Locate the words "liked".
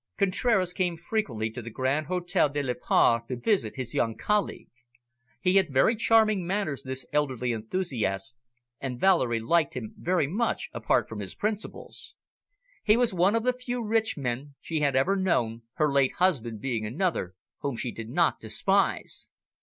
9.41-9.75